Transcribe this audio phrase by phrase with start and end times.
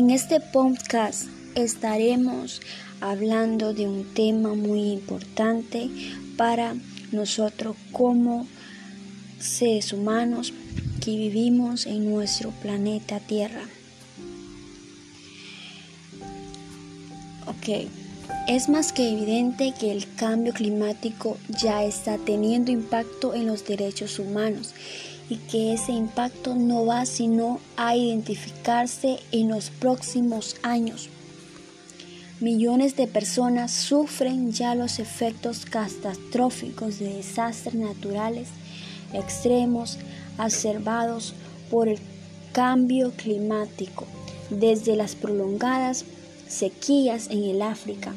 [0.00, 1.24] En este podcast
[1.54, 2.62] estaremos
[3.02, 5.90] hablando de un tema muy importante
[6.38, 6.74] para
[7.12, 8.46] nosotros como
[9.38, 10.54] seres humanos
[11.04, 13.60] que vivimos en nuestro planeta Tierra.
[17.46, 17.86] Ok,
[18.48, 24.18] es más que evidente que el cambio climático ya está teniendo impacto en los derechos
[24.18, 24.72] humanos
[25.30, 31.08] y que ese impacto no va sino a identificarse en los próximos años.
[32.40, 38.48] Millones de personas sufren ya los efectos catastróficos de desastres naturales
[39.12, 39.98] extremos
[40.38, 41.34] observados
[41.70, 41.98] por el
[42.52, 44.06] cambio climático,
[44.50, 46.04] desde las prolongadas
[46.48, 48.12] sequías en el África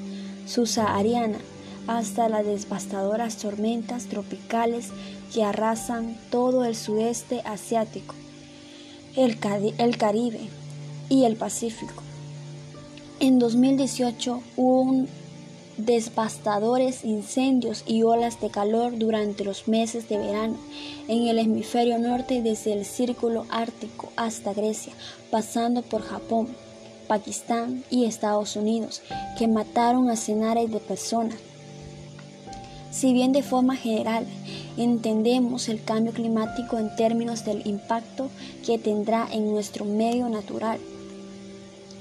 [0.48, 1.38] subsahariana
[1.88, 4.90] hasta las devastadoras tormentas tropicales
[5.34, 8.14] que arrasan todo el sudeste asiático,
[9.16, 10.48] el, Caribe
[11.10, 12.04] y el Pacífico.
[13.20, 15.08] En 2018 hubo
[15.78, 20.56] devastadores incendios y olas de calor durante los meses de verano
[21.08, 24.94] en el hemisferio norte desde el círculo ártico hasta Grecia,
[25.32, 26.50] pasando por Japón,
[27.08, 29.02] Pakistán y Estados Unidos,
[29.38, 31.38] que mataron a centenares de personas.
[32.94, 34.28] Si bien de forma general
[34.78, 38.30] entendemos el cambio climático en términos del impacto
[38.64, 40.78] que tendrá en nuestro medio natural,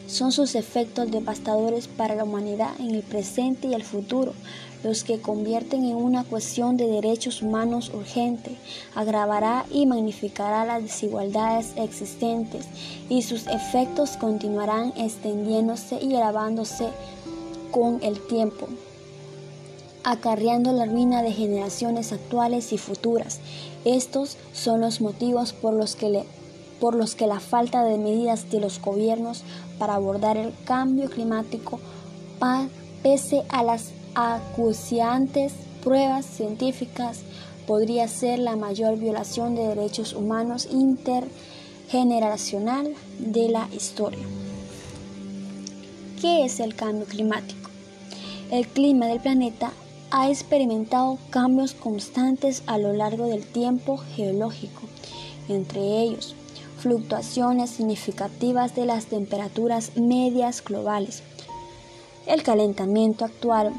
[0.06, 4.34] son sus efectos devastadores para la humanidad en el presente y el futuro
[4.84, 8.56] los que convierten en una cuestión de derechos humanos urgente,
[8.94, 12.66] agravará y magnificará las desigualdades existentes
[13.08, 16.88] y sus efectos continuarán extendiéndose y agravándose
[17.70, 18.68] con el tiempo
[20.04, 23.40] acarreando la ruina de generaciones actuales y futuras.
[23.84, 26.24] Estos son los motivos por los que,
[26.80, 29.42] por los que la falta de medidas de los gobiernos
[29.78, 31.80] para abordar el cambio climático,
[33.02, 35.52] pese a las acuciantes
[35.82, 37.20] pruebas científicas,
[37.66, 44.26] podría ser la mayor violación de derechos humanos intergeneracional de la historia.
[46.20, 47.70] ¿Qué es el cambio climático?
[48.50, 49.72] El clima del planeta
[50.14, 54.82] ha experimentado cambios constantes a lo largo del tiempo geológico,
[55.48, 56.36] entre ellos
[56.78, 61.22] fluctuaciones significativas de las temperaturas medias globales.
[62.26, 63.72] El calentamiento actual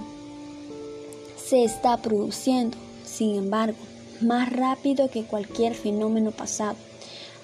[1.38, 3.78] se está produciendo, sin embargo,
[4.22, 6.78] más rápido que cualquier fenómeno pasado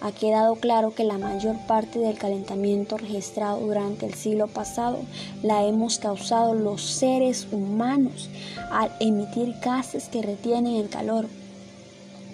[0.02, 5.00] ha quedado claro que la mayor parte del calentamiento registrado durante el siglo pasado
[5.44, 8.30] la hemos causado los seres humanos
[8.72, 11.28] al emitir gases que retienen el calor,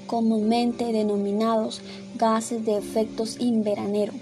[0.07, 1.81] comúnmente denominados
[2.17, 4.13] gases de efectos invernadero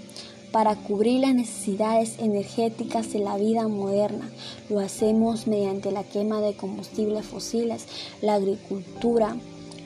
[0.54, 4.30] para cubrir las necesidades energéticas de la vida moderna.
[4.70, 7.86] Lo hacemos mediante la quema de combustibles fósiles,
[8.22, 9.36] la agricultura,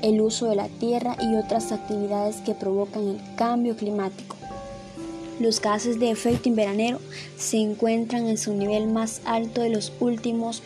[0.02, 4.36] el uso de la tierra y otras actividades que provocan el cambio climático.
[5.40, 6.98] Los gases de efecto invernadero
[7.36, 10.62] se encuentran en su nivel más alto de los últimos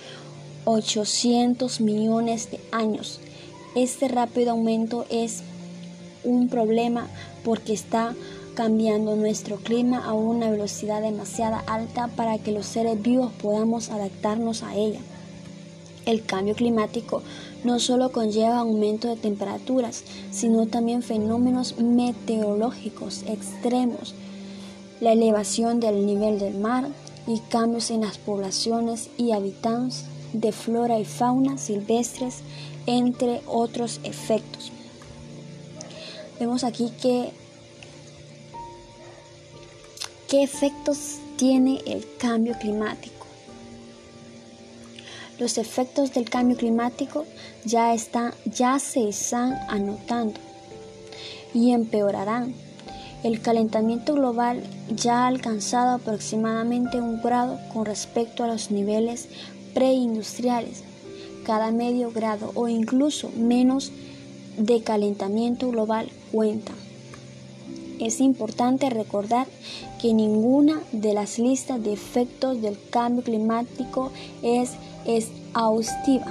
[0.65, 3.21] 800 millones de años.
[3.75, 5.43] Este rápido aumento es
[6.25, 7.09] un problema
[7.45, 8.15] porque está
[8.55, 14.63] cambiando nuestro clima a una velocidad demasiado alta para que los seres vivos podamos adaptarnos
[14.63, 15.01] a ella.
[16.05, 17.23] El cambio climático
[17.65, 24.15] no solo conlleva aumento de temperaturas, sino también fenómenos meteorológicos extremos,
[25.01, 26.89] la elevación del nivel del mar
[27.27, 32.39] y cambios en las poblaciones y habitantes de flora y fauna silvestres,
[32.87, 34.73] entre otros efectos.
[36.41, 37.31] Vemos aquí que
[40.29, 43.22] qué efectos tiene el cambio climático.
[45.43, 47.27] Los efectos del cambio climático
[47.65, 50.39] ya, están, ya se están anotando
[51.53, 52.55] y empeorarán.
[53.25, 54.63] El calentamiento global
[54.95, 59.27] ya ha alcanzado aproximadamente un grado con respecto a los niveles
[59.75, 60.85] preindustriales.
[61.45, 63.91] Cada medio grado o incluso menos
[64.59, 66.71] de calentamiento global cuenta.
[67.99, 69.49] Es importante recordar
[70.01, 74.13] que ninguna de las listas de efectos del cambio climático
[74.43, 74.71] es
[75.07, 76.27] exhaustiva.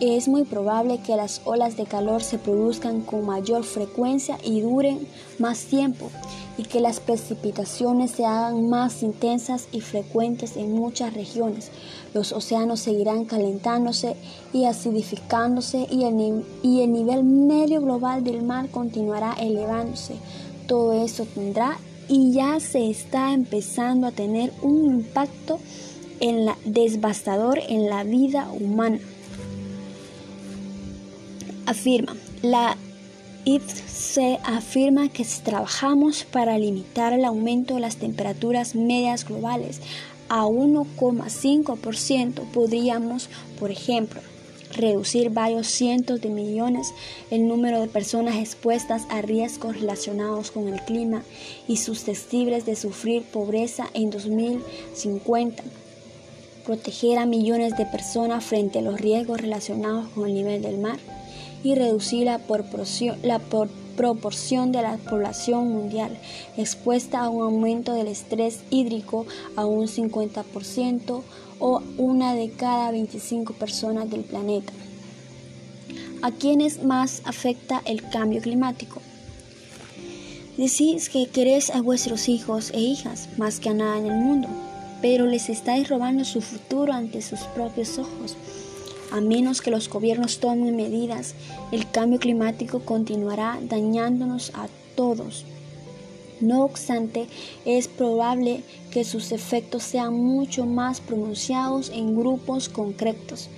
[0.00, 5.08] Es muy probable que las olas de calor se produzcan con mayor frecuencia y duren
[5.40, 6.08] más tiempo
[6.56, 11.70] y que las precipitaciones se hagan más intensas y frecuentes en muchas regiones.
[12.14, 14.14] Los océanos seguirán calentándose
[14.52, 20.14] y acidificándose y el, y el nivel medio global del mar continuará elevándose.
[20.68, 21.76] Todo esto tendrá
[22.08, 25.58] y ya se está empezando a tener un impacto
[26.20, 28.98] en la, devastador en la vida humana.
[31.66, 32.76] Afirma, la
[33.56, 39.80] se afirma que si trabajamos para limitar el aumento de las temperaturas medias globales
[40.28, 44.20] a 1,5%, podríamos, por ejemplo,
[44.74, 46.92] reducir varios cientos de millones
[47.30, 51.22] el número de personas expuestas a riesgos relacionados con el clima
[51.66, 55.62] y susceptibles de sufrir pobreza en 2050
[56.68, 60.98] proteger a millones de personas frente a los riesgos relacionados con el nivel del mar
[61.64, 63.38] y reducir la proporción, la
[63.96, 66.18] proporción de la población mundial
[66.58, 69.24] expuesta a un aumento del estrés hídrico
[69.56, 71.22] a un 50%
[71.58, 74.74] o una de cada 25 personas del planeta.
[76.20, 79.00] ¿A quiénes más afecta el cambio climático?
[80.58, 84.67] Decís que querés a vuestros hijos e hijas más que a nada en el mundo
[85.00, 88.36] pero les estáis robando su futuro ante sus propios ojos.
[89.10, 91.34] A menos que los gobiernos tomen medidas,
[91.72, 95.44] el cambio climático continuará dañándonos a todos.
[96.40, 97.26] No obstante,
[97.64, 103.48] es probable que sus efectos sean mucho más pronunciados en grupos concretos.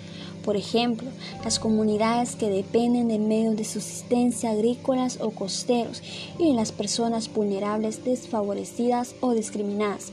[0.45, 1.09] Por ejemplo,
[1.45, 6.03] las comunidades que dependen de medios de subsistencia agrícolas o costeros
[6.39, 10.13] y las personas vulnerables, desfavorecidas o discriminadas.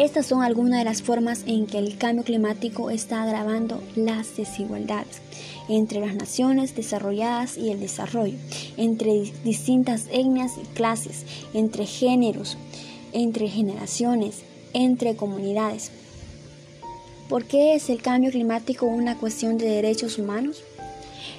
[0.00, 5.20] Estas son algunas de las formas en que el cambio climático está agravando las desigualdades
[5.68, 8.38] entre las naciones desarrolladas y el desarrollo,
[8.78, 12.56] entre distintas etnias y clases, entre géneros,
[13.12, 14.38] entre generaciones,
[14.72, 15.90] entre comunidades.
[17.28, 20.64] ¿Por qué es el cambio climático una cuestión de derechos humanos?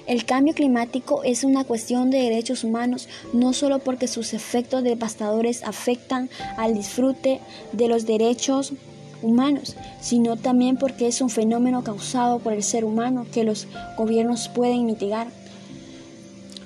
[0.07, 5.63] El cambio climático es una cuestión de derechos humanos no solo porque sus efectos devastadores
[5.63, 7.39] afectan al disfrute
[7.71, 8.73] de los derechos
[9.21, 13.67] humanos, sino también porque es un fenómeno causado por el ser humano que los
[13.97, 15.27] gobiernos pueden mitigar.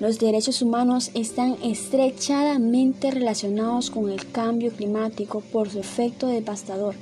[0.00, 6.94] Los derechos humanos están estrechamente relacionados con el cambio climático por su efecto devastador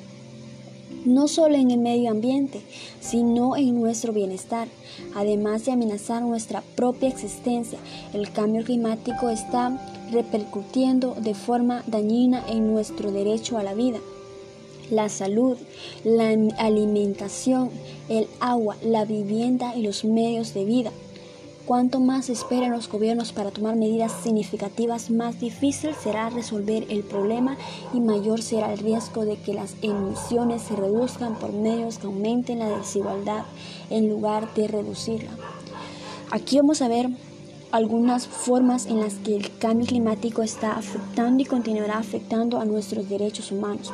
[1.05, 2.61] no solo en el medio ambiente,
[3.01, 4.69] sino en nuestro bienestar.
[5.15, 7.79] Además de amenazar nuestra propia existencia,
[8.13, 9.79] el cambio climático está
[10.11, 13.99] repercutiendo de forma dañina en nuestro derecho a la vida.
[14.91, 15.57] La salud,
[16.05, 16.29] la
[16.59, 17.71] alimentación,
[18.09, 20.93] el agua, la vivienda y los medios de vida.
[21.67, 27.57] Cuanto más esperan los gobiernos para tomar medidas significativas, más difícil será resolver el problema
[27.95, 32.59] y mayor será el riesgo de que las emisiones se reduzcan por medios que aumenten
[32.59, 33.45] la desigualdad
[33.89, 35.31] en lugar de reducirla.
[36.31, 37.09] Aquí vamos a ver
[37.73, 43.09] algunas formas en las que el cambio climático está afectando y continuará afectando a nuestros
[43.09, 43.91] derechos humanos.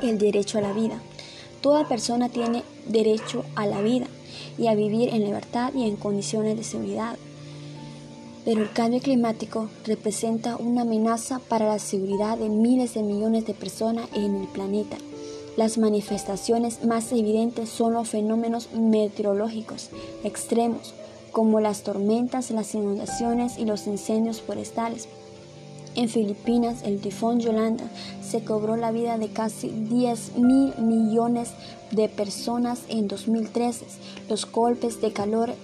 [0.00, 0.98] El derecho a la vida.
[1.60, 4.06] Toda persona tiene derecho a la vida
[4.58, 7.16] y a vivir en libertad y en condiciones de seguridad.
[8.44, 13.54] Pero el cambio climático representa una amenaza para la seguridad de miles de millones de
[13.54, 14.96] personas en el planeta.
[15.56, 19.90] Las manifestaciones más evidentes son los fenómenos meteorológicos
[20.24, 20.94] extremos,
[21.30, 25.08] como las tormentas, las inundaciones y los incendios forestales.
[25.96, 27.84] En Filipinas, el tifón Yolanda
[28.20, 31.50] se cobró la vida de casi 10 mil millones
[31.92, 33.86] de personas en 2013.
[34.28, 35.54] Los golpes de calor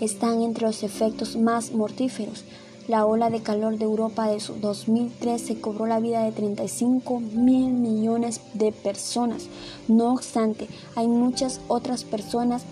[0.00, 2.44] están entre los efectos más mortíferos.
[2.86, 8.40] La ola de calor de Europa de 2013 cobró la vida de 35 mil millones
[8.54, 9.48] de personas.
[9.88, 12.62] No obstante, hay muchas otras personas,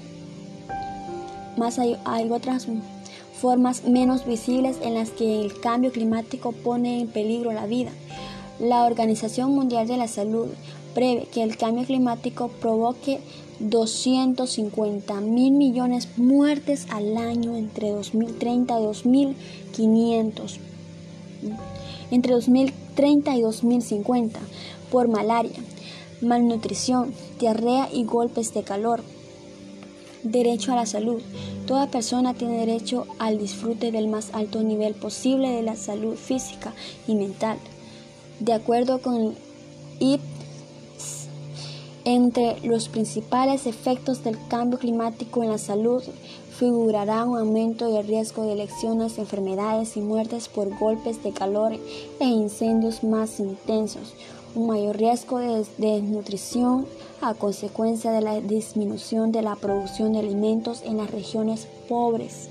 [1.56, 2.68] más hay, hay otras
[3.40, 7.90] formas menos visibles en las que el cambio climático pone en peligro la vida.
[8.58, 10.48] La Organización Mundial de la Salud
[10.94, 13.20] prevé que el cambio climático provoque
[13.60, 20.58] 250 mil millones de muertes al año entre 2030 y 2500.
[22.10, 24.40] Entre 2030 y 2050
[24.90, 25.58] por malaria,
[26.20, 29.02] malnutrición, diarrea y golpes de calor.
[30.22, 31.22] Derecho a la salud.
[31.66, 36.72] Toda persona tiene derecho al disfrute del más alto nivel posible de la salud física
[37.06, 37.58] y mental.
[38.40, 39.34] De acuerdo con
[40.00, 41.28] IPS,
[42.04, 46.02] entre los principales efectos del cambio climático en la salud
[46.58, 51.72] figurará un aumento del riesgo de elecciones, enfermedades y muertes por golpes de calor
[52.18, 54.14] e incendios más intensos,
[54.54, 56.86] un mayor riesgo de desnutrición
[57.20, 62.48] a consecuencia de la disminución de la producción de alimentos en las regiones pobres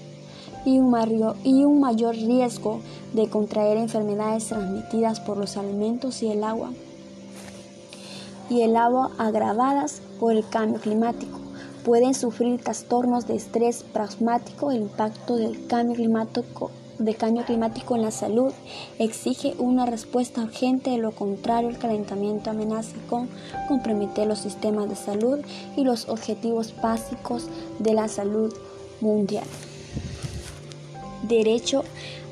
[0.65, 2.81] y un, mayor riesgo
[3.13, 6.71] de contraer enfermedades transmitidas por los alimentos y el agua
[8.49, 11.39] y el agua agravadas por el cambio climático.
[11.85, 18.01] Pueden sufrir trastornos de estrés pragmático, el impacto del cambio climático de cambio climático en
[18.01, 18.51] la salud
[18.99, 23.29] exige una respuesta urgente, de lo contrario el calentamiento amenaza con
[23.67, 25.39] comprometer los sistemas de salud
[25.75, 27.47] y los objetivos básicos
[27.79, 28.53] de la salud
[29.01, 29.45] mundial.
[31.23, 31.83] Derecho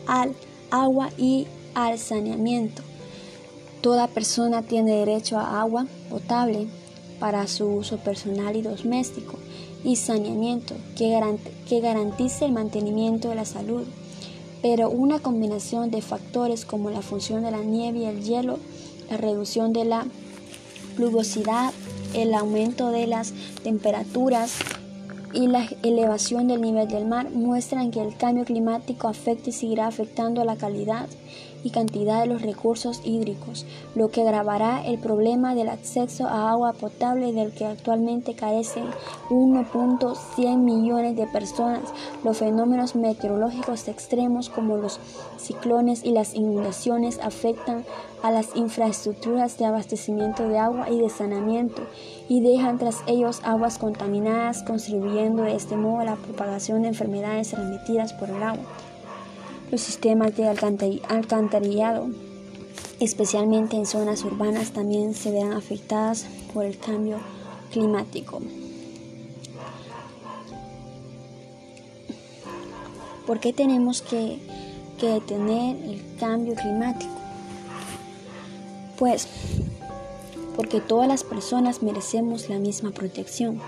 [0.07, 0.36] al
[0.72, 2.81] agua y al saneamiento.
[3.81, 6.67] Toda persona tiene derecho a agua potable
[7.19, 9.38] para su uso personal y doméstico
[9.84, 13.86] y saneamiento que, garantice el mantenimiento de la salud
[14.67, 18.57] pero una combinación de factores como la función de la nieve y el hielo,
[19.12, 20.07] la reducción de la
[20.95, 21.72] pluviosidad,
[22.15, 23.31] el aumento de las
[23.63, 24.53] temperaturas
[25.34, 29.86] y la elevación del nivel del mar muestran que el cambio climático afecta y seguirá
[29.86, 31.10] afectando a la calidad
[31.65, 36.74] y cantidad de los recursos hídricos, lo que agravará el problema del acceso a agua
[36.74, 38.86] potable del que actualmente carecen
[39.31, 41.89] 1.100 millones de personas.
[42.24, 45.00] Los fenómenos meteorológicos extremos como los
[45.39, 47.84] ciclones y las inundaciones afectan
[48.22, 51.81] a las infraestructuras de abastecimiento de agua y de saneamiento
[52.29, 57.50] y dejan tras ellos aguas contaminadas, contribuyendo de este modo a la propagación de enfermedades
[57.50, 58.65] transmitidas por el agua.
[59.72, 62.07] Los sistemas de alcantarillado,
[63.00, 67.17] especialmente en zonas urbanas, también se verán afectadas por el cambio
[67.72, 68.41] climático.
[73.25, 74.39] ¿Por qué tenemos que,
[75.01, 77.12] detener el cambio climático?
[78.98, 79.27] Pues
[80.55, 83.60] porque todas las personas merecemos la misma protección.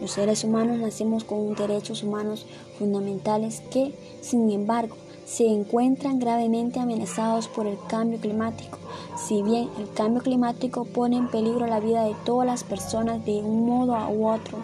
[0.00, 2.46] Los seres humanos nacemos con derechos humanos
[2.78, 8.78] fundamentales que, sin embargo, se encuentran gravemente amenazados por el cambio climático.
[9.16, 13.38] Si bien el cambio climático pone en peligro la vida de todas las personas de
[13.38, 14.58] un modo u otro,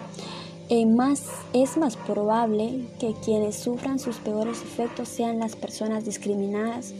[0.69, 6.95] es más, es más probable que quienes sufran sus peores efectos sean las personas discriminadas.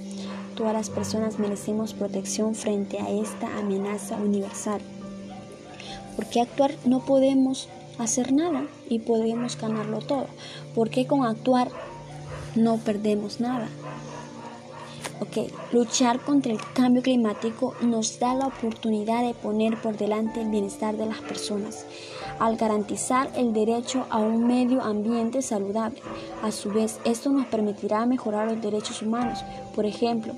[0.57, 4.81] Todas las personas merecemos protección frente a esta amenaza universal.
[6.17, 7.69] ¿Por qué actuar no podemos
[7.99, 10.27] hacer nada y podemos ganarlo todo.
[10.75, 11.69] porque con actuar
[12.55, 13.69] no perdemos nada?
[15.21, 20.51] Ok, luchar contra el cambio climático nos da la oportunidad de poner por delante el
[20.51, 21.87] bienestar de las personas,
[22.41, 26.03] al garantizar el derecho a un medio ambiente saludable.
[26.43, 29.45] A su vez, esto nos permitirá mejorar los derechos humanos.
[29.77, 30.35] Por ejemplo,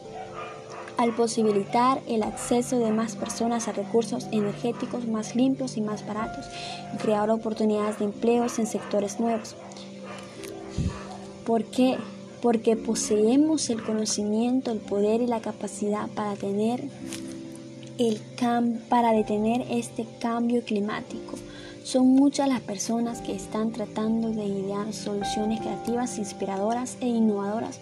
[0.97, 6.47] al posibilitar el acceso de más personas a recursos energéticos más limpios y más baratos
[6.95, 9.57] y crear oportunidades de empleos en sectores nuevos.
[11.45, 11.97] ¿Por qué?
[12.41, 16.85] Porque poseemos el conocimiento, el poder y la capacidad para tener
[17.99, 18.21] el
[18.89, 21.35] para detener este cambio climático.
[21.85, 27.79] Son muchas las personas que están tratando de idear soluciones creativas, inspiradoras e innovadoras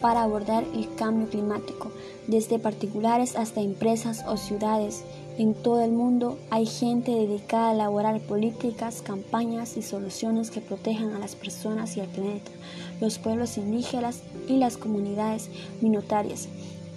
[0.00, 1.90] para abordar el cambio climático.
[2.26, 5.04] Desde particulares hasta empresas o ciudades
[5.38, 11.14] en todo el mundo hay gente dedicada a elaborar políticas, campañas y soluciones que protejan
[11.14, 12.50] a las personas y al planeta.
[13.00, 15.48] Los pueblos indígenas y las comunidades
[15.80, 16.48] minotarias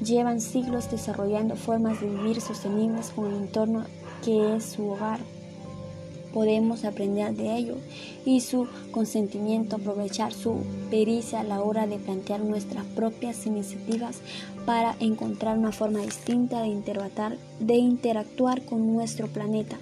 [0.04, 3.86] llevan siglos desarrollando formas de vivir sostenibles con el entorno
[4.24, 5.20] que es su hogar
[6.34, 7.76] podemos aprender de ello
[8.26, 10.58] y su consentimiento, aprovechar su
[10.90, 14.20] pericia a la hora de plantear nuestras propias iniciativas
[14.66, 19.78] para encontrar una forma distinta de interactuar, de interactuar con nuestro planeta.